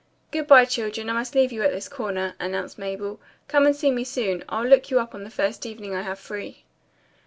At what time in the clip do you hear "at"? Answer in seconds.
1.61-1.69